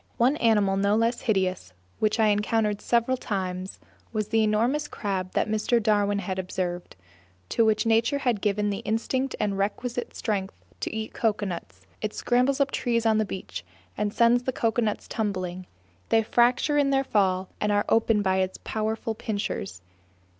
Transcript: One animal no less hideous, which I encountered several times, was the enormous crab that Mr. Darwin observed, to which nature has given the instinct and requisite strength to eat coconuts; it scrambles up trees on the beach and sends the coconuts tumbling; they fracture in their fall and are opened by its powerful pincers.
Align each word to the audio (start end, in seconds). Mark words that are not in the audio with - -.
One 0.17 0.35
animal 0.37 0.77
no 0.77 0.95
less 0.95 1.21
hideous, 1.21 1.73
which 1.99 2.19
I 2.19 2.29
encountered 2.29 2.81
several 2.81 3.17
times, 3.17 3.77
was 4.11 4.29
the 4.29 4.41
enormous 4.43 4.87
crab 4.87 5.33
that 5.33 5.47
Mr. 5.47 5.79
Darwin 5.79 6.19
observed, 6.27 6.95
to 7.49 7.63
which 7.63 7.85
nature 7.85 8.17
has 8.17 8.37
given 8.39 8.71
the 8.71 8.79
instinct 8.79 9.35
and 9.39 9.59
requisite 9.59 10.15
strength 10.15 10.59
to 10.79 10.91
eat 10.91 11.13
coconuts; 11.13 11.81
it 12.01 12.15
scrambles 12.15 12.59
up 12.59 12.71
trees 12.71 13.05
on 13.05 13.19
the 13.19 13.25
beach 13.25 13.63
and 13.95 14.11
sends 14.11 14.41
the 14.41 14.51
coconuts 14.51 15.07
tumbling; 15.07 15.67
they 16.09 16.23
fracture 16.23 16.79
in 16.79 16.89
their 16.89 17.03
fall 17.03 17.49
and 17.59 17.71
are 17.71 17.85
opened 17.87 18.23
by 18.23 18.37
its 18.37 18.57
powerful 18.63 19.13
pincers. 19.13 19.83